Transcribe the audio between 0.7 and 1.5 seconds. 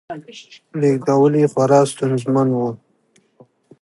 لېږدول یې